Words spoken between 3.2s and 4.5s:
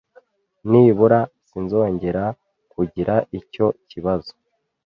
icyo kibazo